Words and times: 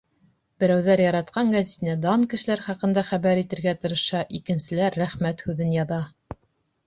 Берәүҙәр 0.61 1.01
яратҡан 1.01 1.51
гәзитенә 1.55 1.93
дан 2.05 2.23
кешеләр 2.31 2.63
хаҡында 2.69 3.03
хәбәр 3.09 3.41
итергә 3.41 3.73
тырышһа, 3.83 4.21
икенселәр 4.39 4.97
рәхмәт 5.03 5.45
һүҙен 5.49 5.77
яҙа. 5.77 6.01